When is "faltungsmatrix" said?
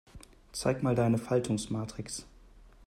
1.19-2.25